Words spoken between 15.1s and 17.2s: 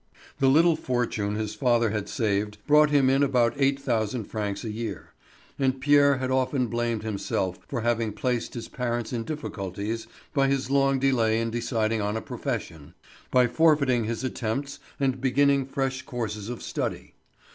beginning fresh courses of study.